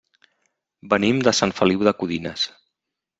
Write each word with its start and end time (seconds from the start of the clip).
Venim 0.93 1.19
de 1.27 1.33
Sant 1.39 1.53
Feliu 1.59 1.83
de 1.89 1.93
Codines. 1.99 2.47